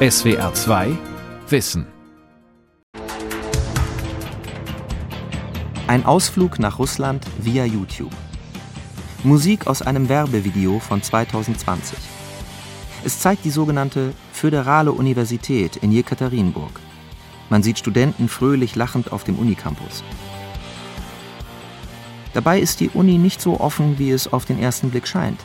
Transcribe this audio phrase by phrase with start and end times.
[0.00, 0.96] SWR 2
[1.48, 1.84] Wissen.
[5.88, 8.12] Ein Ausflug nach Russland via YouTube.
[9.24, 11.98] Musik aus einem Werbevideo von 2020.
[13.04, 16.78] Es zeigt die sogenannte Föderale Universität in Jekaterinburg.
[17.50, 20.04] Man sieht Studenten fröhlich lachend auf dem Unicampus.
[22.34, 25.40] Dabei ist die Uni nicht so offen, wie es auf den ersten Blick scheint.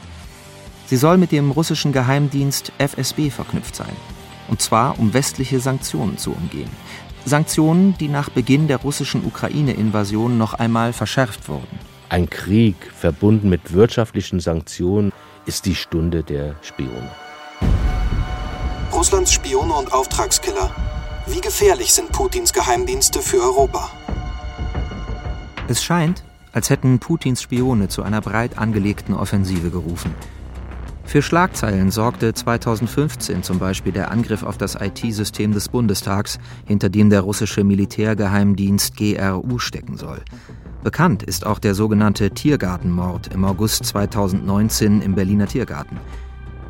[0.86, 4.13] Sie soll mit dem russischen Geheimdienst FSB verknüpft sein.
[4.54, 6.70] Und zwar, um westliche Sanktionen zu umgehen.
[7.26, 11.80] Sanktionen, die nach Beginn der russischen Ukraine-Invasion noch einmal verschärft wurden.
[12.10, 15.12] Ein Krieg verbunden mit wirtschaftlichen Sanktionen
[15.48, 17.10] ist die Stunde der Spione.
[18.94, 20.70] Russlands Spione und Auftragskiller.
[21.26, 23.90] Wie gefährlich sind Putins Geheimdienste für Europa?
[25.68, 30.14] Es scheint, als hätten Putins Spione zu einer breit angelegten Offensive gerufen.
[31.06, 37.10] Für Schlagzeilen sorgte 2015 zum Beispiel der Angriff auf das IT-System des Bundestags, hinter dem
[37.10, 40.22] der russische Militärgeheimdienst GRU stecken soll.
[40.84, 46.00] Bekannt ist auch der sogenannte Tiergartenmord im August 2019 im Berliner Tiergarten.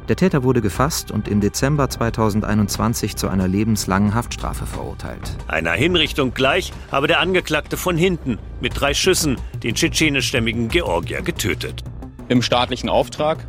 [0.09, 5.37] Der Täter wurde gefasst und im Dezember 2021 zu einer lebenslangen Haftstrafe verurteilt.
[5.47, 11.83] Einer Hinrichtung gleich habe der Angeklagte von hinten mit drei Schüssen den tschetschenischstämmigen Georgier getötet.
[12.27, 13.47] Im staatlichen Auftrag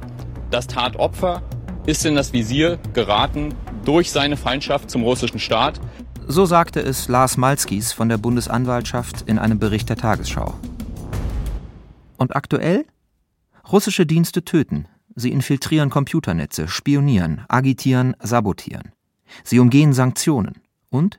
[0.55, 1.43] das Tatopfer
[1.85, 5.81] ist in das Visier geraten durch seine Feindschaft zum russischen Staat.
[6.29, 10.55] So sagte es Lars Malskis von der Bundesanwaltschaft in einem Bericht der Tagesschau.
[12.19, 12.87] Und aktuell?
[13.73, 14.87] Russische Dienste töten.
[15.17, 18.93] Sie infiltrieren Computernetze, spionieren, agitieren, sabotieren.
[19.43, 20.61] Sie umgehen Sanktionen.
[20.89, 21.19] Und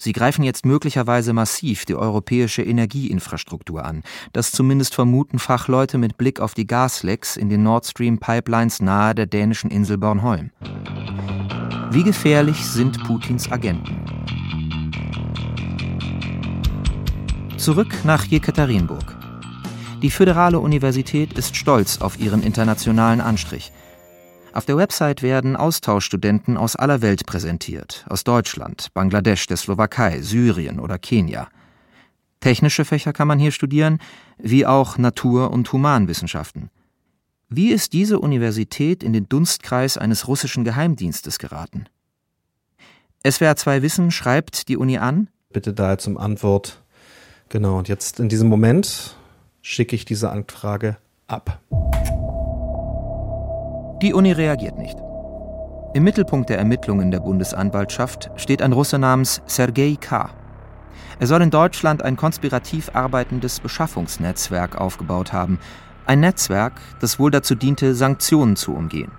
[0.00, 4.04] Sie greifen jetzt möglicherweise massiv die europäische Energieinfrastruktur an.
[4.32, 9.16] Das zumindest vermuten Fachleute mit Blick auf die Gaslecks in den Nord Stream Pipelines nahe
[9.16, 10.50] der dänischen Insel Bornholm.
[11.90, 14.04] Wie gefährlich sind Putins Agenten?
[17.56, 19.16] Zurück nach Jekaterinburg.
[20.00, 23.72] Die Föderale Universität ist stolz auf ihren internationalen Anstrich.
[24.52, 30.80] Auf der Website werden Austauschstudenten aus aller Welt präsentiert, aus Deutschland, Bangladesch, der Slowakei, Syrien
[30.80, 31.48] oder Kenia.
[32.40, 33.98] Technische Fächer kann man hier studieren,
[34.38, 36.70] wie auch Natur- und Humanwissenschaften.
[37.48, 41.86] Wie ist diese Universität in den Dunstkreis eines russischen Geheimdienstes geraten?
[43.28, 45.28] SWR 2 Wissen schreibt die Uni an.
[45.52, 46.82] Bitte da zum Antwort.
[47.48, 49.16] Genau, und jetzt in diesem Moment
[49.62, 51.60] schicke ich diese Anfrage ab.
[54.00, 54.96] Die Uni reagiert nicht.
[55.92, 60.30] Im Mittelpunkt der Ermittlungen der Bundesanwaltschaft steht ein Russe namens Sergei K.
[61.18, 65.58] Er soll in Deutschland ein konspirativ arbeitendes Beschaffungsnetzwerk aufgebaut haben.
[66.06, 69.10] Ein Netzwerk, das wohl dazu diente, Sanktionen zu umgehen.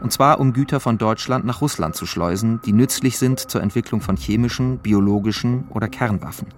[0.00, 4.00] Und zwar um Güter von Deutschland nach Russland zu schleusen, die nützlich sind zur Entwicklung
[4.00, 6.48] von chemischen, biologischen oder Kernwaffen.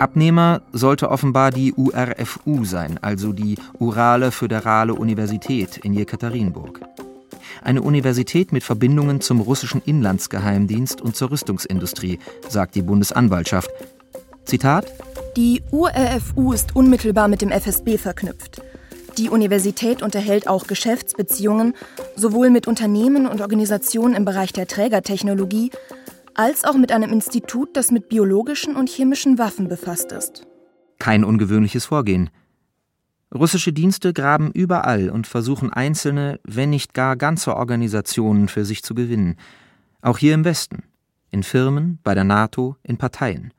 [0.00, 6.80] Abnehmer sollte offenbar die URFU sein, also die Urale Föderale Universität in Jekaterinburg.
[7.62, 12.18] Eine Universität mit Verbindungen zum russischen Inlandsgeheimdienst und zur Rüstungsindustrie,
[12.48, 13.70] sagt die Bundesanwaltschaft.
[14.46, 14.86] Zitat:
[15.36, 18.62] Die URFU ist unmittelbar mit dem FSB verknüpft.
[19.18, 21.74] Die Universität unterhält auch Geschäftsbeziehungen
[22.16, 25.70] sowohl mit Unternehmen und Organisationen im Bereich der Trägertechnologie
[26.40, 30.46] als auch mit einem Institut, das mit biologischen und chemischen Waffen befasst ist.
[30.98, 32.30] Kein ungewöhnliches Vorgehen.
[33.34, 38.94] Russische Dienste graben überall und versuchen einzelne, wenn nicht gar ganze Organisationen für sich zu
[38.94, 39.36] gewinnen.
[40.00, 40.84] Auch hier im Westen.
[41.30, 43.52] In Firmen, bei der NATO, in Parteien.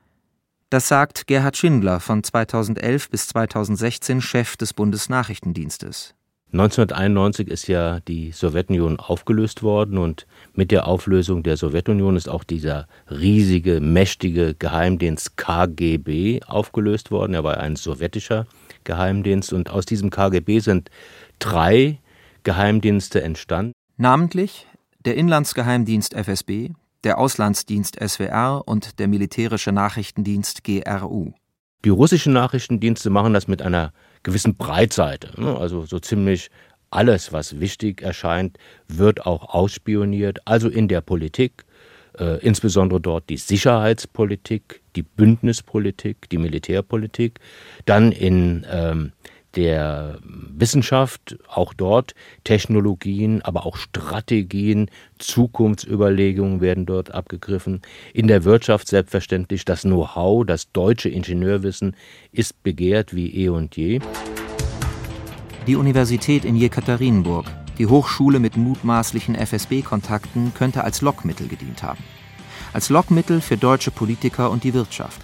[0.68, 6.16] Das sagt Gerhard Schindler von 2011 bis 2016 Chef des Bundesnachrichtendienstes.
[6.52, 12.44] 1991 ist ja die Sowjetunion aufgelöst worden und mit der Auflösung der Sowjetunion ist auch
[12.44, 17.32] dieser riesige, mächtige Geheimdienst KGB aufgelöst worden.
[17.32, 18.46] Er war ein sowjetischer
[18.84, 20.90] Geheimdienst und aus diesem KGB sind
[21.38, 22.00] drei
[22.42, 23.72] Geheimdienste entstanden.
[23.96, 24.66] Namentlich
[25.06, 26.72] der Inlandsgeheimdienst FSB,
[27.02, 31.32] der Auslandsdienst SWR und der militärische Nachrichtendienst GRU.
[31.86, 35.40] Die russischen Nachrichtendienste machen das mit einer gewissen Breitseite.
[35.40, 35.56] Ne?
[35.56, 36.50] Also so ziemlich
[36.90, 38.58] alles, was wichtig erscheint,
[38.88, 40.40] wird auch ausspioniert.
[40.44, 41.64] Also in der Politik,
[42.18, 47.40] äh, insbesondere dort die Sicherheitspolitik, die Bündnispolitik, die Militärpolitik,
[47.86, 49.12] dann in ähm,
[49.54, 52.14] der Wissenschaft, auch dort
[52.44, 57.82] Technologien, aber auch Strategien, Zukunftsüberlegungen werden dort abgegriffen.
[58.14, 61.96] In der Wirtschaft selbstverständlich das Know-how, das deutsche Ingenieurwissen
[62.32, 64.00] ist begehrt wie eh und je.
[65.66, 67.46] Die Universität in Jekaterinburg,
[67.78, 72.04] Die Hochschule mit mutmaßlichen FSB-Kontakten könnte als Lockmittel gedient haben.
[72.72, 75.20] Als Lockmittel für deutsche Politiker und die Wirtschaft.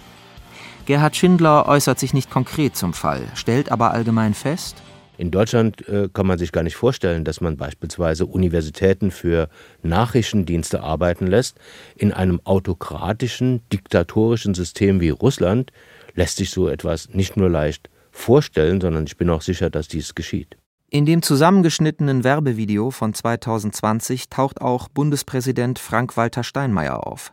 [0.89, 4.81] Gerhard Schindler äußert sich nicht konkret zum Fall, stellt aber allgemein fest,
[5.19, 9.49] in Deutschland äh, kann man sich gar nicht vorstellen, dass man beispielsweise Universitäten für
[9.83, 11.59] Nachrichtendienste arbeiten lässt.
[11.95, 15.71] In einem autokratischen, diktatorischen System wie Russland
[16.15, 20.15] lässt sich so etwas nicht nur leicht vorstellen, sondern ich bin auch sicher, dass dies
[20.15, 20.57] geschieht.
[20.89, 27.31] In dem zusammengeschnittenen Werbevideo von 2020 taucht auch Bundespräsident Frank-Walter Steinmeier auf.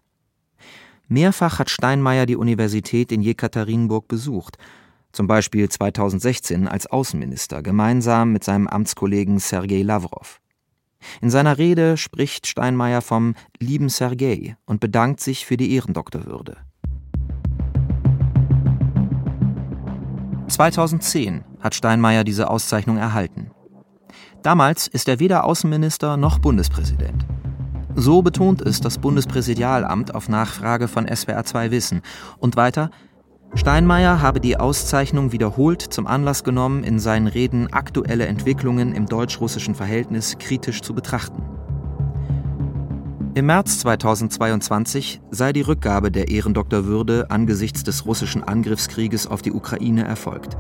[1.08, 4.58] Mehrfach hat Steinmeier die Universität in Jekaterinburg besucht
[5.17, 10.41] zum Beispiel 2016 als Außenminister gemeinsam mit seinem Amtskollegen Sergei Lavrov.
[11.23, 16.58] In seiner Rede spricht Steinmeier vom lieben Sergei und bedankt sich für die Ehrendoktorwürde.
[20.49, 23.50] 2010 hat Steinmeier diese Auszeichnung erhalten.
[24.43, 27.26] Damals ist er weder Außenminister noch Bundespräsident.
[27.98, 32.02] So betont es das Bundespräsidialamt auf Nachfrage von SWR2 Wissen
[32.38, 32.90] und weiter,
[33.54, 39.75] Steinmeier habe die Auszeichnung wiederholt zum Anlass genommen, in seinen Reden aktuelle Entwicklungen im deutsch-russischen
[39.75, 41.43] Verhältnis kritisch zu betrachten.
[43.34, 50.04] Im März 2022 sei die Rückgabe der Ehrendoktorwürde angesichts des russischen Angriffskrieges auf die Ukraine
[50.04, 50.58] erfolgt.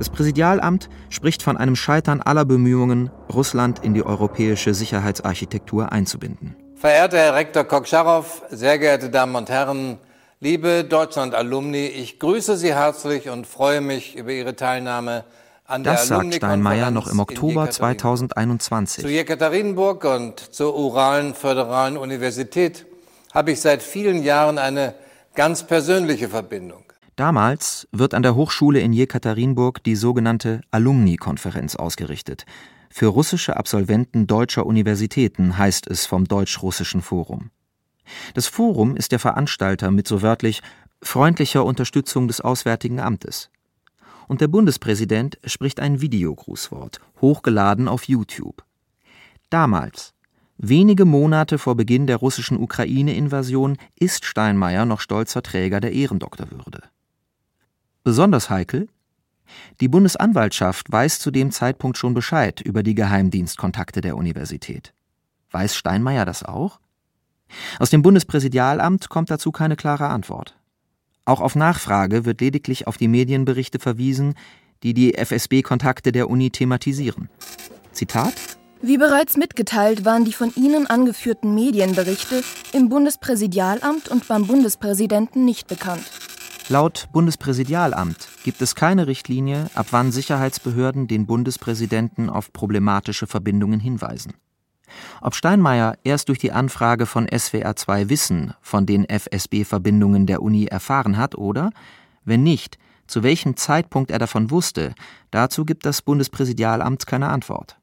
[0.00, 6.56] Das Präsidialamt spricht von einem Scheitern aller Bemühungen, Russland in die europäische Sicherheitsarchitektur einzubinden.
[6.74, 9.98] Verehrter Herr Rektor Kokscharow, sehr geehrte Damen und Herren,
[10.40, 15.24] Liebe Deutschland-Alumni, ich grüße Sie herzlich und freue mich über Ihre Teilnahme
[15.66, 19.04] an das der sagt Steinmeier noch im Oktober 2021.
[19.04, 22.86] Zu Jekaterinburg und zur Uralen Föderalen Universität
[23.34, 24.94] habe ich seit vielen Jahren eine
[25.34, 26.84] ganz persönliche Verbindung.
[27.20, 32.46] Damals wird an der Hochschule in Jekaterinburg die sogenannte Alumni-Konferenz ausgerichtet.
[32.88, 37.50] Für russische Absolventen deutscher Universitäten heißt es vom Deutsch-Russischen Forum.
[38.32, 40.62] Das Forum ist der Veranstalter mit so wörtlich
[41.02, 43.50] freundlicher Unterstützung des Auswärtigen Amtes.
[44.26, 48.64] Und der Bundespräsident spricht ein Videogrußwort, hochgeladen auf YouTube.
[49.50, 50.14] Damals,
[50.56, 56.80] wenige Monate vor Beginn der russischen Ukraine-Invasion, ist Steinmeier noch stolzer Träger der Ehrendoktorwürde.
[58.02, 58.88] Besonders heikel?
[59.80, 64.94] Die Bundesanwaltschaft weiß zu dem Zeitpunkt schon Bescheid über die Geheimdienstkontakte der Universität.
[65.50, 66.80] Weiß Steinmeier das auch?
[67.78, 70.56] Aus dem Bundespräsidialamt kommt dazu keine klare Antwort.
[71.24, 74.34] Auch auf Nachfrage wird lediglich auf die Medienberichte verwiesen,
[74.82, 77.28] die die FSB-Kontakte der Uni thematisieren.
[77.92, 78.34] Zitat
[78.82, 82.42] wie bereits mitgeteilt, waren die von Ihnen angeführten Medienberichte
[82.72, 86.04] im Bundespräsidialamt und beim Bundespräsidenten nicht bekannt.
[86.70, 94.34] Laut Bundespräsidialamt gibt es keine Richtlinie, ab wann Sicherheitsbehörden den Bundespräsidenten auf problematische Verbindungen hinweisen.
[95.20, 101.16] Ob Steinmeier erst durch die Anfrage von SWR2 Wissen von den FSB-Verbindungen der Uni erfahren
[101.16, 101.70] hat oder,
[102.24, 102.78] wenn nicht,
[103.08, 104.94] zu welchem Zeitpunkt er davon wusste,
[105.32, 107.80] dazu gibt das Bundespräsidialamt keine Antwort.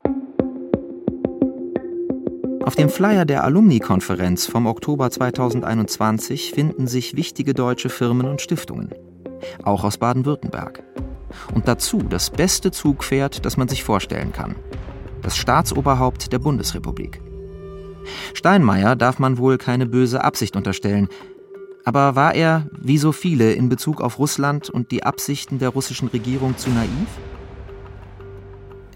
[2.68, 8.94] Auf dem Flyer der Alumni-Konferenz vom Oktober 2021 finden sich wichtige deutsche Firmen und Stiftungen,
[9.64, 10.84] auch aus Baden-Württemberg.
[11.56, 14.58] Und dazu das beste Zugpferd, das man sich vorstellen kann
[15.22, 17.22] das Staatsoberhaupt der Bundesrepublik.
[18.34, 21.08] Steinmeier darf man wohl keine böse Absicht unterstellen,
[21.86, 26.10] aber war er, wie so viele, in Bezug auf Russland und die Absichten der russischen
[26.10, 27.08] Regierung zu naiv?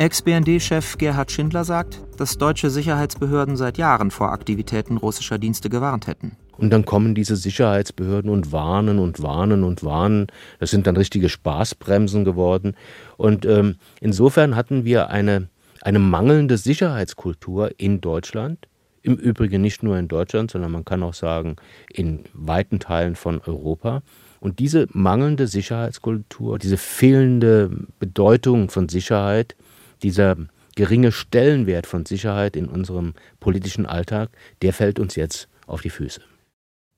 [0.01, 6.38] Ex-BND-Chef Gerhard Schindler sagt, dass deutsche Sicherheitsbehörden seit Jahren vor Aktivitäten russischer Dienste gewarnt hätten.
[6.58, 10.25] Und dann kommen diese Sicherheitsbehörden und warnen und warnen und warnen.
[10.60, 12.75] Das sind dann richtige Spaßbremsen geworden.
[13.17, 15.50] Und ähm, insofern hatten wir eine
[15.81, 18.67] eine mangelnde Sicherheitskultur in Deutschland.
[19.03, 21.58] Im Übrigen nicht nur in Deutschland, sondern man kann auch sagen,
[21.91, 24.01] in weiten Teilen von Europa.
[24.39, 29.55] Und diese mangelnde Sicherheitskultur, diese fehlende Bedeutung von Sicherheit,
[30.03, 30.36] dieser
[30.75, 34.29] geringe Stellenwert von Sicherheit in unserem politischen Alltag,
[34.62, 36.22] der fällt uns jetzt auf die Füße.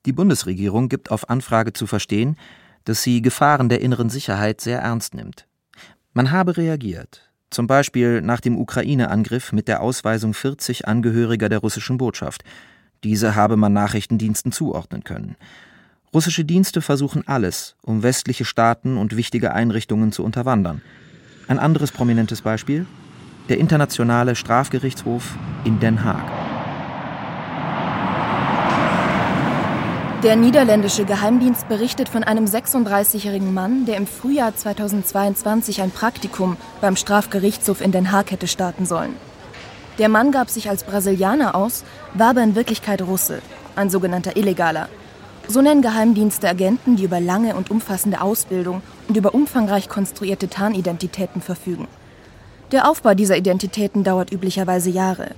[0.05, 2.37] Die Bundesregierung gibt auf Anfrage zu verstehen,
[2.85, 5.47] dass sie Gefahren der inneren Sicherheit sehr ernst nimmt.
[6.13, 11.97] Man habe reagiert, zum Beispiel nach dem Ukraine-Angriff mit der Ausweisung 40 Angehöriger der russischen
[11.97, 12.43] Botschaft.
[13.03, 15.35] Diese habe man Nachrichtendiensten zuordnen können.
[16.13, 20.81] Russische Dienste versuchen alles, um westliche Staaten und wichtige Einrichtungen zu unterwandern.
[21.47, 22.85] Ein anderes prominentes Beispiel?
[23.49, 25.35] Der Internationale Strafgerichtshof
[25.65, 26.23] in Den Haag.
[30.23, 36.95] Der niederländische Geheimdienst berichtet von einem 36-jährigen Mann, der im Frühjahr 2022 ein Praktikum beim
[36.95, 39.15] Strafgerichtshof in Den Haag hätte starten sollen.
[39.97, 41.83] Der Mann gab sich als Brasilianer aus,
[42.13, 43.41] war aber in Wirklichkeit Russe,
[43.75, 44.87] ein sogenannter Illegaler.
[45.49, 51.41] So nennen Geheimdienste Agenten, die über lange und umfassende Ausbildung und über umfangreich konstruierte Tarnidentitäten
[51.41, 51.87] verfügen.
[52.71, 55.31] Der Aufbau dieser Identitäten dauert üblicherweise Jahre.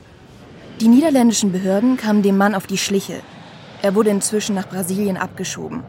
[0.80, 3.22] Die niederländischen Behörden kamen dem Mann auf die Schliche.
[3.82, 5.84] Er wurde inzwischen nach Brasilien abgeschoben.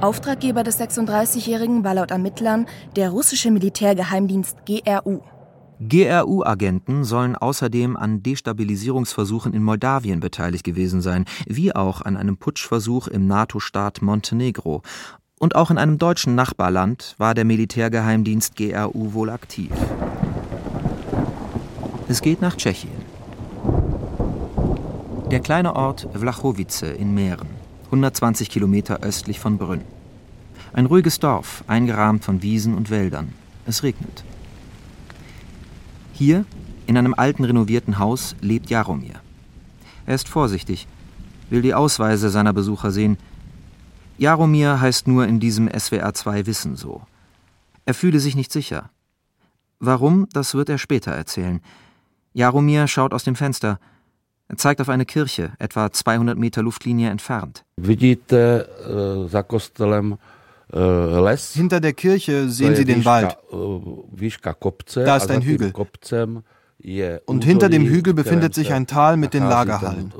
[0.00, 2.66] Auftraggeber des 36-Jährigen war laut Ermittlern
[2.96, 5.20] der russische Militärgeheimdienst GRU.
[5.80, 13.08] GRU-Agenten sollen außerdem an Destabilisierungsversuchen in Moldawien beteiligt gewesen sein, wie auch an einem Putschversuch
[13.08, 14.82] im NATO-Staat Montenegro.
[15.44, 19.70] Und auch in einem deutschen Nachbarland war der Militärgeheimdienst GRU wohl aktiv.
[22.08, 22.96] Es geht nach Tschechien.
[25.30, 27.48] Der kleine Ort Vlachovice in Mähren,
[27.84, 29.82] 120 Kilometer östlich von Brünn.
[30.72, 33.34] Ein ruhiges Dorf, eingerahmt von Wiesen und Wäldern.
[33.66, 34.24] Es regnet.
[36.14, 36.46] Hier,
[36.86, 39.20] in einem alten renovierten Haus, lebt Jaromir.
[40.06, 40.88] Er ist vorsichtig,
[41.50, 43.18] will die Ausweise seiner Besucher sehen.
[44.18, 47.02] Jaromir heißt nur in diesem SWR2 Wissen so.
[47.84, 48.90] Er fühle sich nicht sicher.
[49.80, 51.60] Warum, das wird er später erzählen.
[52.32, 53.78] Jaromir schaut aus dem Fenster.
[54.48, 57.64] Er zeigt auf eine Kirche, etwa 200 Meter Luftlinie entfernt.
[57.76, 60.18] Vidíte za kostelem
[60.72, 63.36] hinter der Kirche sehen Sie den Wald.
[64.94, 65.72] Da ist ein Hügel.
[67.26, 70.12] Und hinter dem Hügel befindet sich ein Tal mit den Lagerhallen.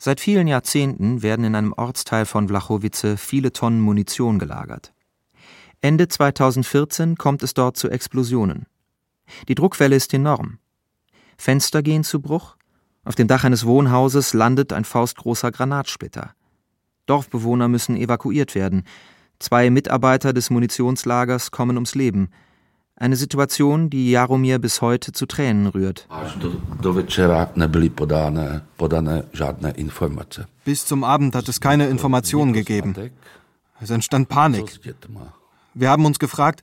[0.00, 4.92] Seit vielen Jahrzehnten werden in einem Ortsteil von Vlachowice viele Tonnen Munition gelagert.
[5.80, 8.66] Ende 2014 kommt es dort zu Explosionen.
[9.48, 10.58] Die Druckwelle ist enorm.
[11.36, 12.56] Fenster gehen zu Bruch.
[13.04, 16.32] Auf dem Dach eines Wohnhauses landet ein faustgroßer Granatsplitter.
[17.06, 18.84] Dorfbewohner müssen evakuiert werden.
[19.40, 22.30] Zwei Mitarbeiter des Munitionslagers kommen ums Leben.
[23.00, 26.08] Eine Situation, die Jaromir bis heute zu Tränen rührt.
[30.64, 32.94] Bis zum Abend hat es keine Informationen gegeben.
[33.80, 34.80] Es entstand Panik.
[35.74, 36.62] Wir haben uns gefragt,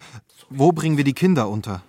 [0.50, 1.82] wo bringen wir die Kinder unter?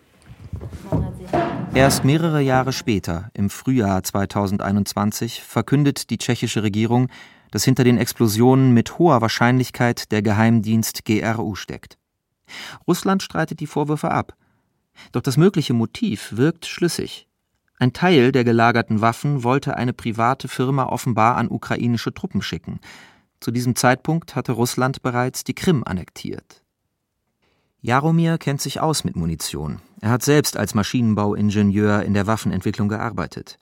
[1.74, 7.08] Erst mehrere Jahre später, im Frühjahr 2021, verkündet die tschechische Regierung,
[7.50, 11.98] dass hinter den Explosionen mit hoher Wahrscheinlichkeit der Geheimdienst GRU steckt.
[12.86, 14.36] Russland streitet die Vorwürfe ab.
[15.12, 17.28] Doch das mögliche Motiv wirkt schlüssig.
[17.78, 22.80] Ein Teil der gelagerten Waffen wollte eine private Firma offenbar an ukrainische Truppen schicken.
[23.40, 26.62] Zu diesem Zeitpunkt hatte Russland bereits die Krim annektiert.
[27.82, 29.80] Jaromir kennt sich aus mit Munition.
[30.00, 33.58] Er hat selbst als Maschinenbauingenieur in der Waffenentwicklung gearbeitet.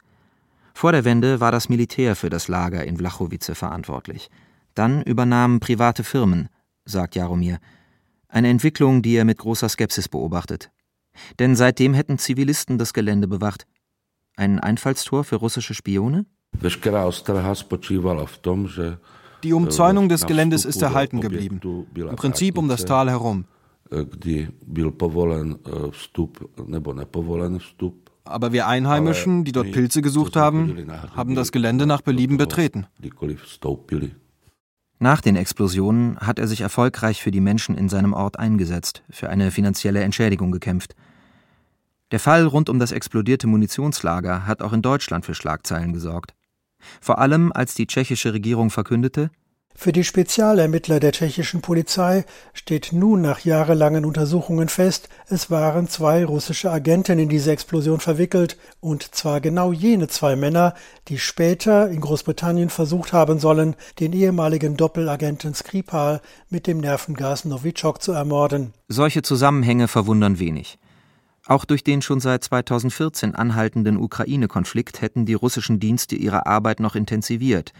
[0.72, 4.30] Vor der Wende war das Militär für das Lager in Vlachowice verantwortlich.
[4.74, 6.48] Dann übernahmen private Firmen,
[6.84, 7.58] sagt Jaromir.
[8.34, 10.72] Eine Entwicklung, die er mit großer Skepsis beobachtet.
[11.38, 13.64] Denn seitdem hätten Zivilisten das Gelände bewacht.
[14.36, 16.26] Ein Einfallstor für russische Spione?
[19.44, 21.60] Die Umzäunung des Geländes ist erhalten geblieben.
[21.94, 23.44] Im Prinzip um das Tal herum.
[28.24, 32.88] Aber wir Einheimischen, die dort Pilze gesucht haben, haben das Gelände nach Belieben betreten.
[34.98, 39.28] Nach den Explosionen hat er sich erfolgreich für die Menschen in seinem Ort eingesetzt, für
[39.28, 40.94] eine finanzielle Entschädigung gekämpft.
[42.10, 46.34] Der Fall rund um das explodierte Munitionslager hat auch in Deutschland für Schlagzeilen gesorgt.
[47.00, 49.30] Vor allem als die tschechische Regierung verkündete,
[49.76, 56.24] für die Spezialermittler der tschechischen Polizei steht nun nach jahrelangen Untersuchungen fest, es waren zwei
[56.24, 60.74] russische Agenten in diese Explosion verwickelt, und zwar genau jene zwei Männer,
[61.08, 68.00] die später in Großbritannien versucht haben sollen, den ehemaligen Doppelagenten Skripal mit dem Nervengas Novichok
[68.00, 68.72] zu ermorden.
[68.88, 70.78] Solche Zusammenhänge verwundern wenig.
[71.46, 76.94] Auch durch den schon seit 2014 anhaltenden Ukraine-Konflikt hätten die russischen Dienste ihre Arbeit noch
[76.94, 77.72] intensiviert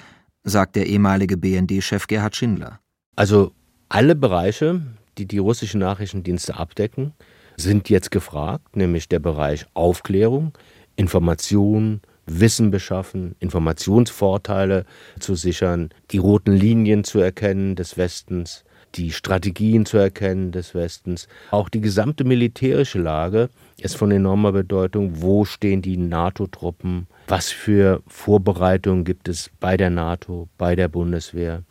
[0.45, 2.81] sagt der ehemalige BND-Chef Gerhard Schindler.
[3.17, 3.53] Also
[3.89, 4.83] alle Bereiche,
[5.19, 7.13] die die russischen Nachrichtendienste abdecken,
[7.57, 10.53] sind jetzt gefragt, nämlich der Bereich Aufklärung,
[10.97, 14.87] Information, Wissen beschaffen, Informationsvorteile
[15.21, 21.29] zu sichern, die roten Linien zu erkennen des Westens, die Strategien zu erkennen des Westens.
[21.51, 25.21] Auch die gesamte militärische Lage ist von enormer Bedeutung.
[25.21, 27.09] Wo stehen die NATO-Truppen?
[27.27, 31.63] Was für Vorbereitungen gibt es bei der NATO, bei der Bundeswehr?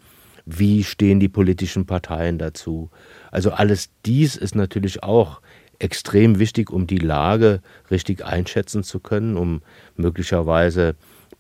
[0.45, 2.89] Wie stehen die politischen Parteien dazu?
[3.31, 5.41] Also alles dies ist natürlich auch
[5.79, 9.61] extrem wichtig, um die Lage richtig einschätzen zu können, um
[9.95, 10.95] möglicherweise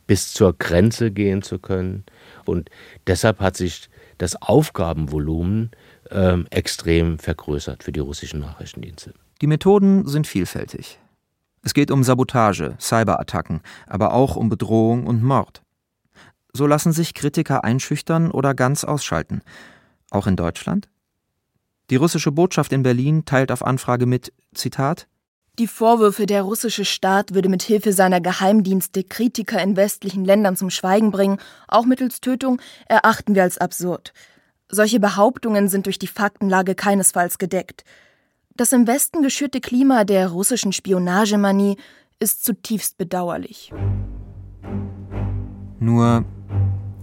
[0.05, 2.03] bis zur Grenze gehen zu können.
[2.45, 2.69] Und
[3.07, 5.71] deshalb hat sich das Aufgabenvolumen
[6.11, 9.13] äh, extrem vergrößert für die russischen Nachrichtendienste.
[9.41, 10.99] Die Methoden sind vielfältig.
[11.63, 15.63] Es geht um Sabotage, Cyberattacken, aber auch um Bedrohung und Mord.
[16.53, 19.41] So lassen sich Kritiker einschüchtern oder ganz ausschalten.
[20.11, 20.89] Auch in Deutschland?
[21.89, 25.07] Die russische Botschaft in Berlin teilt auf Anfrage mit, Zitat,
[25.59, 30.71] die Vorwürfe, der russische Staat würde mit Hilfe seiner Geheimdienste Kritiker in westlichen Ländern zum
[30.71, 34.13] Schweigen bringen, auch mittels Tötung, erachten wir als absurd.
[34.67, 37.83] Solche Behauptungen sind durch die Faktenlage keinesfalls gedeckt.
[38.55, 41.77] Das im Westen geschürte Klima der russischen Spionagemanie
[42.19, 43.73] ist zutiefst bedauerlich.
[45.79, 46.23] Nur,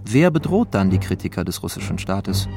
[0.05, 2.47] wer bedroht dann die Kritiker des russischen Staates?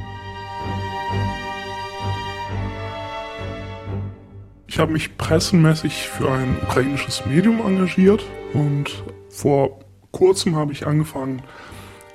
[4.69, 9.81] Ich habe mich pressenmäßig für ein ukrainisches Medium engagiert und vor
[10.13, 11.43] kurzem habe ich angefangen,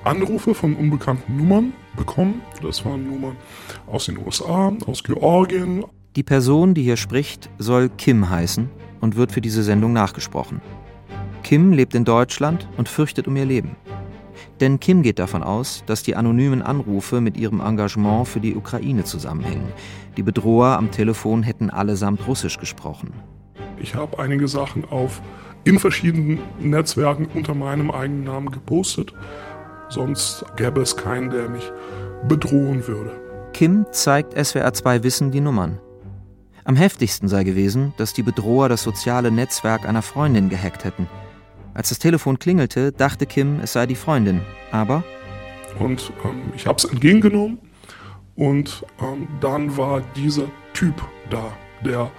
[0.05, 2.41] Anrufe von unbekannten Nummern bekommen.
[2.61, 3.35] Das waren Nummern
[3.85, 5.83] aus den USA, aus Georgien.
[6.15, 10.59] Die Person, die hier spricht, soll Kim heißen und wird für diese Sendung nachgesprochen.
[11.43, 13.75] Kim lebt in Deutschland und fürchtet um ihr Leben.
[14.59, 19.03] Denn Kim geht davon aus, dass die anonymen Anrufe mit ihrem Engagement für die Ukraine
[19.03, 19.71] zusammenhängen.
[20.17, 23.13] Die Bedroher am Telefon hätten allesamt Russisch gesprochen.
[23.79, 25.21] Ich habe einige Sachen auf
[25.63, 29.13] in verschiedenen Netzwerken unter meinem eigenen Namen gepostet.
[29.89, 31.71] Sonst gäbe es keinen, der mich
[32.27, 33.11] bedrohen würde.
[33.53, 35.79] Kim zeigt SWR2 Wissen die Nummern.
[36.69, 41.07] Am heftigsten sei gewesen, dass die Bedroher das soziale Netzwerk einer Freundin gehackt hätten.
[41.73, 44.41] Als das Telefon klingelte, dachte Kim, es sei die Freundin.
[44.71, 45.03] Aber.
[45.79, 47.57] Und ähm, ich habe es entgegengenommen.
[48.35, 50.45] Und ähm, dann war dieser
[50.75, 50.93] Typ
[51.31, 52.11] da, der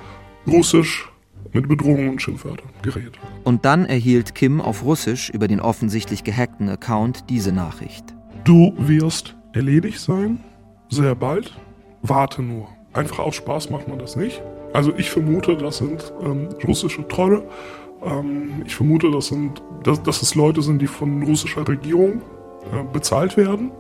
[0.49, 1.09] Russisch
[1.52, 3.12] mit Bedrohungen und Schimpfwörtern gerät.
[3.45, 8.04] Und dann erhielt Kim auf Russisch über den offensichtlich gehackten Account diese Nachricht.
[8.42, 10.40] Du wirst erledigt sein,
[10.88, 11.57] sehr bald.
[12.02, 12.66] Warte nur.
[12.92, 14.42] Einfach aus Spaß macht man das nicht.
[14.73, 17.44] Also ich vermute, das sind ähm, russische Trolle
[18.02, 22.23] ähm, ich vermute, das sind, dass, dass es Leute sind, die von russischer Regierung
[22.73, 23.70] äh, bezahlt werden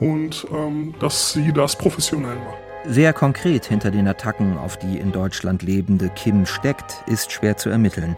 [0.00, 2.58] und ähm, dass sie das professionell machen.
[2.88, 7.68] Wer konkret hinter den Attacken auf die in Deutschland lebende Kim steckt, ist schwer zu
[7.68, 8.16] ermitteln.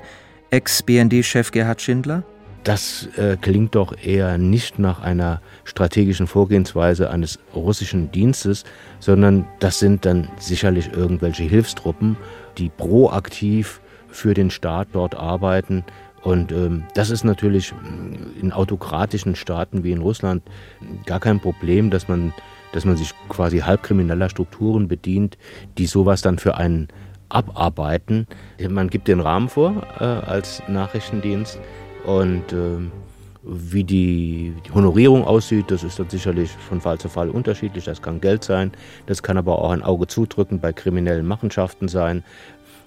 [0.51, 2.23] Ex-BND-Chef Gerhard Schindler?
[2.69, 8.65] Das äh, klingt doch eher nicht nach einer strategischen Vorgehensweise eines russischen Dienstes,
[9.01, 12.19] sondern das sind dann sicherlich irgendwelche Hilfstruppen,
[12.59, 15.83] die proaktiv für den Staat dort arbeiten.
[16.21, 17.73] Und ähm, das ist natürlich
[18.39, 20.43] in autokratischen Staaten wie in Russland
[21.07, 22.35] gar kein Problem, dass man,
[22.73, 25.39] dass man sich quasi halbkrimineller Strukturen bedient,
[25.79, 26.89] die sowas dann für einen
[27.31, 28.27] abarbeiten.
[28.69, 31.59] Man gibt den Rahmen vor äh, als Nachrichtendienst
[32.09, 32.79] und äh,
[33.43, 37.85] wie die, die, Honorierung aussieht, das ist dann sicherlich von Fall zu Fall unterschiedlich.
[37.85, 38.73] Das kann Geld sein,
[39.07, 42.25] das kann aber auch ein Auge zudrücken bei kriminellen Machenschaften sein.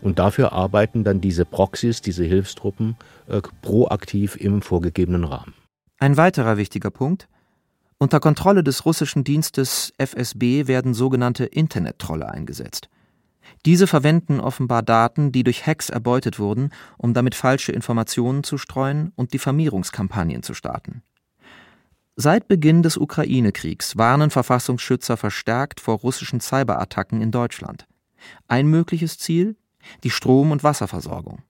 [0.01, 5.53] Und dafür arbeiten dann diese Proxys, diese Hilfstruppen, äh, proaktiv im vorgegebenen Rahmen.
[5.99, 7.27] Ein weiterer wichtiger Punkt.
[7.99, 12.89] Unter Kontrolle des russischen Dienstes FSB werden sogenannte Internet-Trolle eingesetzt.
[13.65, 19.11] Diese verwenden offenbar Daten, die durch Hacks erbeutet wurden, um damit falsche Informationen zu streuen
[19.15, 21.03] und Diffamierungskampagnen zu starten.
[22.15, 27.87] Seit Beginn des Ukraine-Kriegs warnen Verfassungsschützer verstärkt vor russischen Cyberattacken in Deutschland.
[28.47, 29.55] Ein mögliches Ziel
[30.03, 31.41] die Strom- und Wasserversorgung.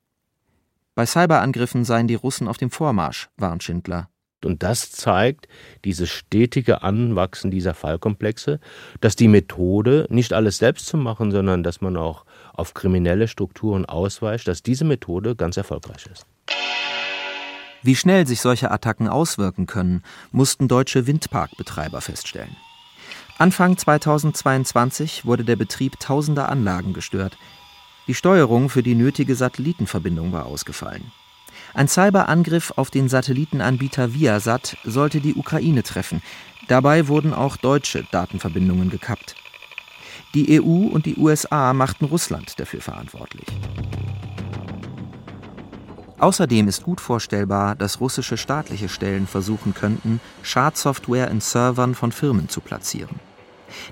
[0.95, 4.09] Bei Cyberangriffen seien die Russen auf dem Vormarsch, warnt Schindler.
[4.45, 5.47] Und das zeigt
[5.85, 8.59] dieses stetige Anwachsen dieser Fallkomplexe,
[8.99, 13.85] dass die Methode, nicht alles selbst zu machen, sondern dass man auch auf kriminelle Strukturen
[13.85, 16.25] ausweicht, dass diese Methode ganz erfolgreich ist.
[17.83, 22.55] Wie schnell sich solche Attacken auswirken können, mussten deutsche Windparkbetreiber feststellen.
[23.39, 27.37] Anfang 2022 wurde der Betrieb tausender Anlagen gestört,
[28.07, 31.11] die Steuerung für die nötige Satellitenverbindung war ausgefallen.
[31.73, 36.21] Ein Cyberangriff auf den Satellitenanbieter Viasat sollte die Ukraine treffen.
[36.67, 39.35] Dabei wurden auch deutsche Datenverbindungen gekappt.
[40.33, 43.47] Die EU und die USA machten Russland dafür verantwortlich.
[46.19, 52.47] Außerdem ist gut vorstellbar, dass russische staatliche Stellen versuchen könnten, Schadsoftware in Servern von Firmen
[52.47, 53.30] zu platzieren.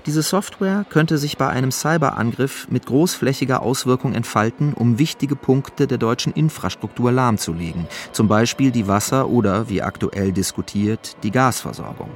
[0.06, 5.98] Diese Software könnte sich bei einem Cyberangriff mit großflächiger Auswirkung entfalten, um wichtige Punkte der
[5.98, 12.10] deutschen Infrastruktur lahmzulegen, zum Beispiel die Wasser- oder, wie aktuell diskutiert, die Gasversorgung.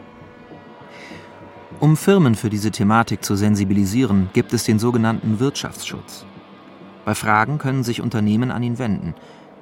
[1.81, 6.25] Um Firmen für diese Thematik zu sensibilisieren, gibt es den sogenannten Wirtschaftsschutz.
[7.05, 9.15] Bei Fragen können sich Unternehmen an ihn wenden.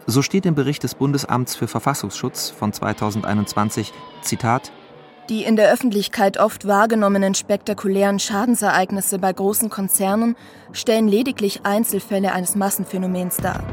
[0.07, 4.73] So steht im Bericht des Bundesamts für Verfassungsschutz von 2021, Zitat,
[5.33, 10.37] die in der Öffentlichkeit oft wahrgenommenen spektakulären Schadensereignisse bei großen Konzernen
[10.73, 13.65] stellen lediglich Einzelfälle eines Massenphänomens dar.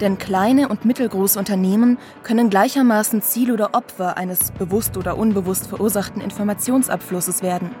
[0.00, 6.22] Denn kleine und mittelgroße Unternehmen können gleichermaßen Ziel oder Opfer eines bewusst oder unbewusst verursachten
[6.22, 7.72] Informationsabflusses werden.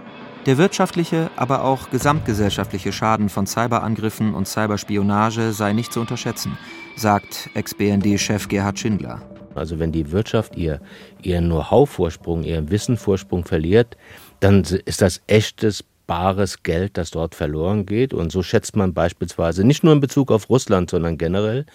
[0.46, 6.58] Der wirtschaftliche, aber auch gesamtgesellschaftliche Schaden von Cyberangriffen und Cyberspionage sei nicht zu unterschätzen,
[6.96, 9.22] sagt Ex-BND-Chef Gerhard Schindler.
[9.54, 10.80] Also wenn die Wirtschaft ihr,
[11.22, 13.96] ihren Know-how-Vorsprung, ihren Wissenvorsprung verliert,
[14.40, 18.12] dann ist das echtes bares Geld, das dort verloren geht.
[18.12, 21.66] Und so schätzt man beispielsweise nicht nur in Bezug auf Russland, sondern generell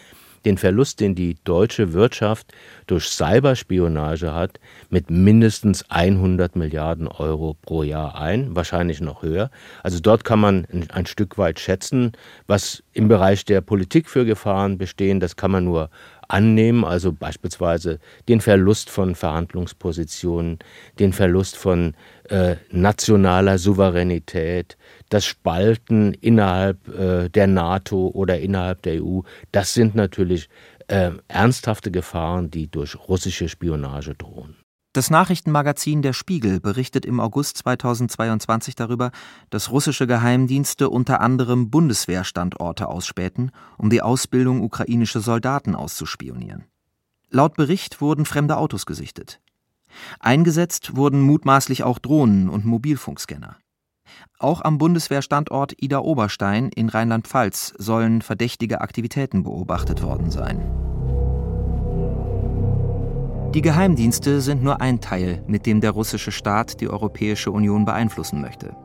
[0.46, 2.54] den Verlust, den die deutsche Wirtschaft
[2.88, 9.52] durch Cyberspionage hat, mit mindestens 100 Milliarden Euro pro Jahr ein, wahrscheinlich noch höher.
[9.84, 12.14] Also dort kann man ein, Stück weit schätzen,
[12.48, 15.20] was im Bereich der Politik für Gefahren bestehen.
[15.20, 15.90] Das kann man nur
[16.30, 20.60] annehmen, also beispielsweise den Verlust von Verhandlungspositionen,
[21.00, 21.96] den Verlust von
[22.30, 24.78] äh, nationaler Souveränität,
[25.10, 30.50] das Spalten innerhalb äh, der NATO oder innerhalb der EU, das sind natürlich
[30.88, 34.59] äh, ernsthafte Gefahren, die durch russische Spionage drohen.
[34.92, 39.12] Das Nachrichtenmagazin Der Spiegel berichtet im August 2022 darüber,
[39.52, 46.66] dass russische Geheimdienste unter anderem Bundeswehrstandorte ausspähten, um die Ausbildung ukrainischer Soldaten auszuspionieren.
[47.30, 49.40] Laut Bericht wurden fremde Autos gesichtet.
[50.20, 53.58] Eingesetzt wurden mutmaßlich auch Drohnen und Mobilfunkscanner.
[54.40, 60.99] Auch am Bundeswehrstandort Ida Oberstein in Rheinland-Pfalz sollen verdächtige Aktivitäten beobachtet worden sein.
[63.54, 68.42] Die Geheimdienste sind nur ein Teil, mit dem der russische Staat die Europäische Union beeinflussen
[68.42, 68.76] möchte.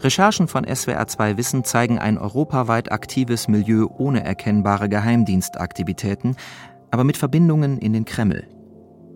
[0.00, 6.36] Recherchen von SWR2 Wissen zeigen ein europaweit aktives Milieu ohne erkennbare Geheimdienstaktivitäten,
[6.90, 8.48] aber mit Verbindungen in den Kreml.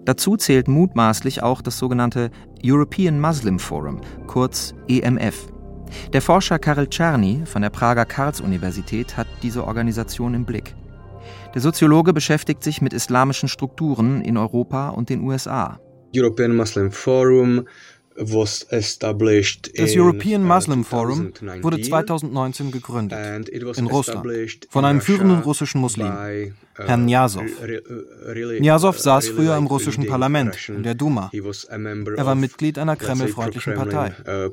[0.05, 2.31] Dazu zählt mutmaßlich auch das sogenannte
[2.63, 5.49] European Muslim Forum, kurz EMF.
[6.13, 10.75] Der Forscher Karel Czerny von der Prager Karls-Universität hat diese Organisation im Blick.
[11.55, 15.81] Der Soziologe beschäftigt sich mit islamischen Strukturen in Europa und den USA.
[16.15, 17.65] European Muslim Forum
[18.19, 18.67] das
[19.97, 21.33] European Muslim Forum
[21.63, 24.27] wurde 2019 gegründet in Russland
[24.71, 27.45] von einem führenden russischen Muslim, uh, Herrn Nyasow.
[28.59, 31.31] Nyasow saß früher im russischen Parlament, in der Duma.
[31.33, 34.15] Er war Mitglied einer kremlfreundlichen Partei.
[34.27, 34.51] Uh,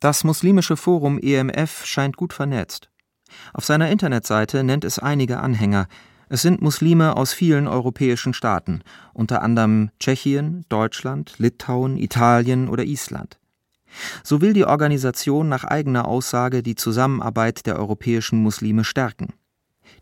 [0.00, 2.88] das muslimische Forum EMF scheint gut vernetzt.
[3.52, 5.86] Auf seiner Internetseite nennt es einige Anhänger.
[6.28, 8.82] Es sind Muslime aus vielen europäischen Staaten,
[9.12, 13.38] unter anderem Tschechien, Deutschland, Litauen, Italien oder Island.
[14.22, 19.34] So will die Organisation nach eigener Aussage die Zusammenarbeit der europäischen Muslime stärken.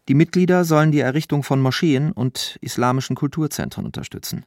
[0.09, 4.45] Die Mitglieder sollen die Errichtung von Moscheen und islamischen Kulturzentren unterstützen.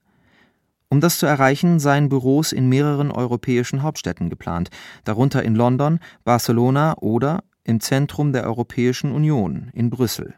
[0.89, 4.69] Um das zu erreichen, seien Büros in mehreren europäischen Hauptstädten geplant,
[5.05, 10.35] darunter in London, Barcelona oder im Zentrum der Europäischen Union in Brüssel.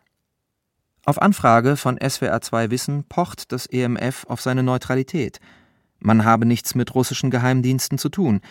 [1.06, 5.40] Auf Anfrage von SWR2 Wissen pocht das EMF auf seine Neutralität.
[6.00, 8.42] Man habe nichts mit russischen Geheimdiensten zu tun.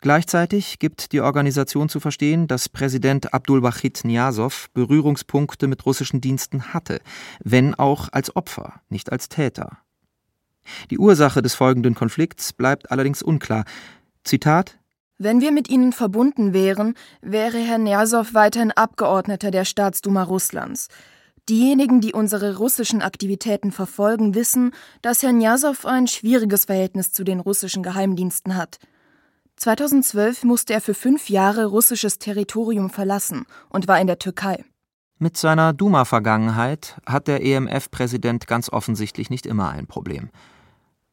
[0.00, 7.00] Gleichzeitig gibt die Organisation zu verstehen, dass Präsident Abdulwahid Niasow Berührungspunkte mit russischen Diensten hatte,
[7.42, 9.78] wenn auch als Opfer, nicht als Täter.
[10.90, 13.64] Die Ursache des folgenden Konflikts bleibt allerdings unklar.
[14.22, 14.78] Zitat
[15.18, 20.88] wenn wir mit ihnen verbunden wären, wäre Herr Nersow weiterhin Abgeordneter der Staatsduma Russlands.
[21.48, 27.40] Diejenigen, die unsere russischen Aktivitäten verfolgen, wissen, dass Herr Njasow ein schwieriges Verhältnis zu den
[27.40, 28.78] russischen Geheimdiensten hat.
[29.56, 34.64] 2012 musste er für fünf Jahre russisches Territorium verlassen und war in der Türkei.
[35.18, 40.30] Mit seiner Duma-Vergangenheit hat der EMF-Präsident ganz offensichtlich nicht immer ein Problem.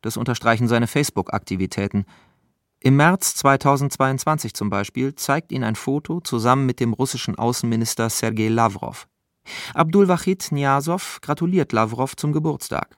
[0.02, 2.06] Das unterstreichen seine Facebook-Aktivitäten.
[2.86, 8.48] Im März 2022 zum Beispiel zeigt ihn ein Foto zusammen mit dem russischen Außenminister Sergei
[8.48, 9.08] Lavrov.
[9.74, 12.95] Abdulwahid Niasow gratuliert Lavrov zum Geburtstag.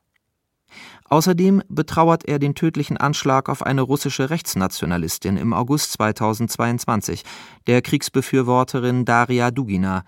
[1.05, 7.23] Außerdem betrauert er den tödlichen Anschlag auf eine russische Rechtsnationalistin im August 2022,
[7.65, 10.03] der Kriegsbefürworterin Daria Dugina.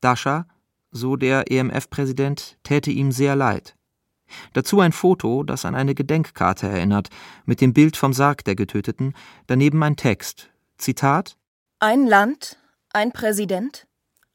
[0.00, 0.48] Dasha,
[0.90, 3.76] so der EMF-Präsident, täte ihm sehr leid.
[4.52, 7.08] Dazu ein Foto, das an eine Gedenkkarte erinnert,
[7.44, 9.14] mit dem Bild vom Sarg der Getöteten,
[9.46, 10.50] daneben ein Text.
[10.78, 11.36] Zitat
[11.78, 12.58] Ein Land,
[12.92, 13.86] ein Präsident,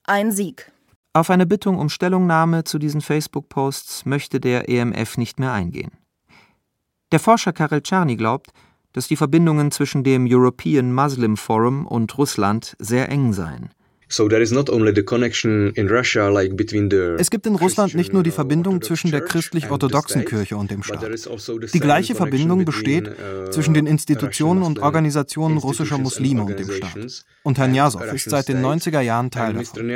[0.03, 0.71] ein Sieg.
[1.13, 5.91] Auf eine Bittung um Stellungnahme zu diesen Facebook-Posts möchte der EMF nicht mehr eingehen.
[7.11, 8.51] Der Forscher Karel Czerny glaubt,
[8.93, 13.69] dass die Verbindungen zwischen dem European Muslim Forum und Russland sehr eng seien.
[14.09, 14.17] Es
[17.29, 21.03] gibt in Russland nicht nur die Verbindung zwischen der christlich-orthodoxen Kirche und dem Staat.
[21.03, 26.71] Also die gleiche Verbindung besteht uh, zwischen den Institutionen und Organisationen russischer Muslime und dem
[26.71, 27.25] Staat.
[27.43, 29.91] Und Herr Nyasow ist seit den 90er Jahren Teil davon.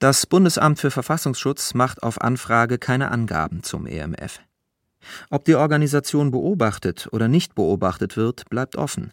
[0.00, 4.40] Das Bundesamt für Verfassungsschutz macht auf Anfrage keine Angaben zum EMF.
[5.30, 9.12] Ob die Organisation beobachtet oder nicht beobachtet wird, bleibt offen.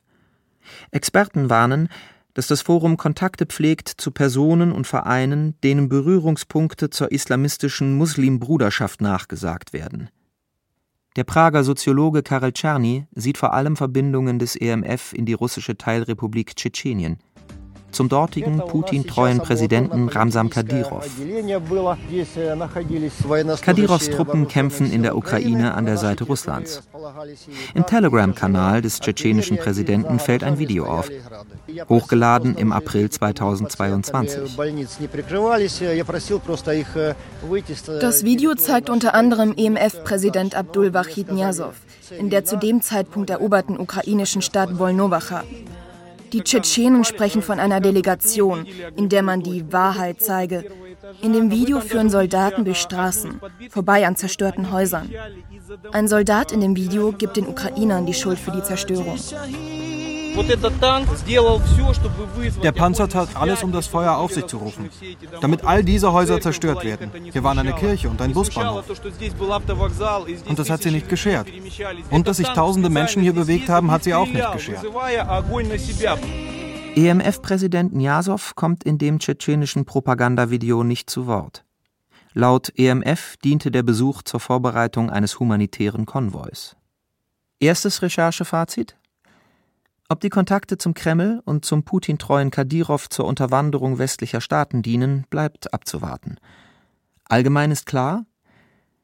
[0.91, 1.89] Experten warnen,
[2.33, 9.73] dass das Forum Kontakte pflegt zu Personen und Vereinen, denen Berührungspunkte zur islamistischen Muslimbruderschaft nachgesagt
[9.73, 10.09] werden.
[11.17, 16.55] Der Prager Soziologe Karel Czerny sieht vor allem Verbindungen des EMF in die russische Teilrepublik
[16.55, 17.19] Tschetschenien
[17.91, 21.05] zum dortigen Putin-treuen Präsidenten Ramsam Kadyrov.
[23.61, 26.81] Kadyrovs Truppen kämpfen in der Ukraine an der Seite Russlands.
[27.73, 31.09] Im Telegram-Kanal des tschetschenischen Präsidenten fällt ein Video auf,
[31.89, 34.57] hochgeladen im April 2022.
[37.99, 41.73] Das Video zeigt unter anderem EMF-Präsident Abdul Wahid Nyazow
[42.17, 45.43] in der zu dem Zeitpunkt eroberten ukrainischen Stadt Volnowacha.
[46.33, 48.65] Die Tschetschenen sprechen von einer Delegation,
[48.95, 50.65] in der man die Wahrheit zeige.
[51.21, 55.09] In dem Video führen Soldaten durch Straßen, vorbei an zerstörten Häusern.
[55.91, 59.17] Ein Soldat in dem Video gibt den Ukrainern die Schuld für die Zerstörung.
[62.63, 64.89] Der Panzer tat alles, um das Feuer auf sich zu rufen,
[65.41, 67.11] damit all diese Häuser zerstört werden.
[67.31, 68.85] Hier waren eine Kirche und ein Busbahnhof.
[70.47, 71.47] Und das hat sie nicht geschert.
[72.09, 74.85] Und dass sich tausende Menschen hier bewegt haben, hat sie auch nicht geschert.
[76.95, 81.63] EMF-Präsident Nyasow kommt in dem tschetschenischen Propagandavideo nicht zu Wort.
[82.33, 86.75] Laut EMF diente der Besuch zur Vorbereitung eines humanitären Konvois.
[87.59, 88.95] Erstes Recherchefazit?
[90.11, 95.73] Ob die Kontakte zum Kreml und zum Putin-treuen Kadyrov zur Unterwanderung westlicher Staaten dienen, bleibt
[95.73, 96.35] abzuwarten.
[97.29, 98.25] Allgemein ist klar,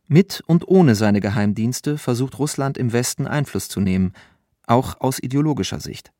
[0.07, 4.11] mit und ohne seine Geheimdienste versucht Russland im Westen Einfluss zu nehmen,
[4.65, 6.11] auch aus ideologischer Sicht.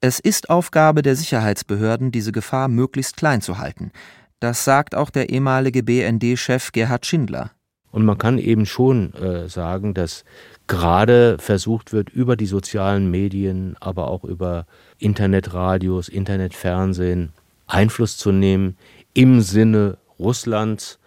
[0.00, 3.90] Es ist Aufgabe der Sicherheitsbehörden, diese Gefahr möglichst klein zu halten.
[4.38, 7.50] Das sagt auch der ehemalige BND-Chef Gerhard Schindler.
[7.98, 10.24] Und man kann eben schon äh, sagen, dass
[10.68, 14.66] gerade versucht wird, über die sozialen Medien, aber auch über
[15.00, 17.32] Internetradios, Internetfernsehen
[17.66, 18.76] Einfluss zu nehmen
[19.14, 21.00] im Sinne Russlands,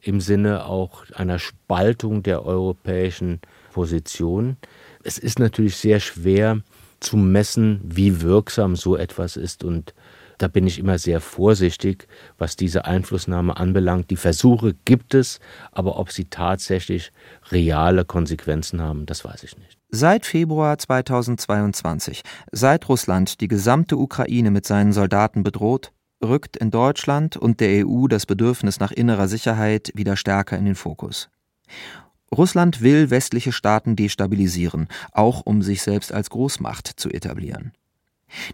[0.00, 3.42] im Sinne auch einer Spaltung der europäischen
[3.74, 4.56] Position.
[5.04, 6.60] Es ist natürlich sehr schwer
[6.98, 9.92] zu messen, wie wirksam so etwas ist und
[10.38, 14.10] da bin ich immer sehr vorsichtig, was diese Einflussnahme anbelangt.
[14.10, 15.40] Die Versuche gibt es,
[15.70, 17.12] aber ob sie tatsächlich
[17.50, 19.78] reale Konsequenzen haben, das weiß ich nicht.
[19.90, 25.92] Seit Februar 2022, seit Russland die gesamte Ukraine mit seinen Soldaten bedroht,
[26.24, 30.76] rückt in Deutschland und der EU das Bedürfnis nach innerer Sicherheit wieder stärker in den
[30.76, 31.28] Fokus.
[32.34, 37.72] Russland will westliche Staaten destabilisieren, auch um sich selbst als Großmacht zu etablieren.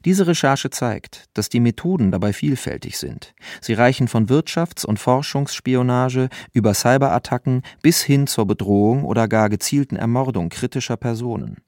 [0.04, 3.34] Diese Recherche zeigt, dass die Methoden dabei vielfältig sind.
[3.60, 9.96] Sie reichen von Wirtschafts- und Forschungsspionage über Cyberattacken bis hin zur Bedrohung oder gar gezielten
[9.96, 11.58] Ermordung kritischer Personen.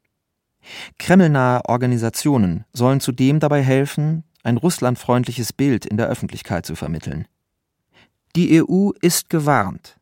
[0.99, 7.27] Kremlnahe Organisationen sollen zudem dabei helfen, ein russlandfreundliches Bild in der Öffentlichkeit zu vermitteln.
[8.37, 9.97] Die EU ist gewarnt.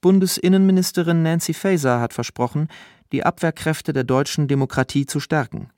[0.00, 2.68] Bundesinnenministerin Nancy Faeser hat versprochen,
[3.12, 5.70] die Abwehrkräfte der deutschen Demokratie zu stärken.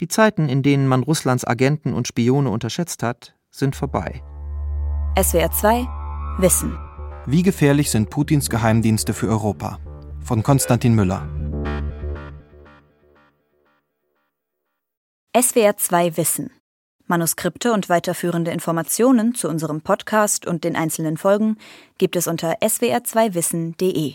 [0.00, 4.22] Die Zeiten, in denen man Russlands Agenten und Spione unterschätzt hat, sind vorbei.
[5.20, 5.86] SWR 2
[6.38, 6.78] Wissen.
[7.26, 9.78] Wie gefährlich sind Putins Geheimdienste für Europa?
[10.24, 11.28] Von Konstantin Müller.
[15.38, 16.50] SWR 2 Wissen.
[17.06, 21.58] Manuskripte und weiterführende Informationen zu unserem Podcast und den einzelnen Folgen
[21.98, 24.14] gibt es unter swr2wissen.de.